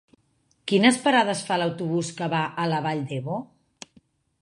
Quines 0.71 0.97
parades 1.03 1.45
fa 1.51 1.59
l'autobús 1.65 2.11
que 2.21 2.33
va 2.35 2.43
a 2.65 2.69
la 2.73 2.83
Vall 2.87 3.07
d'Ebo? 3.13 3.41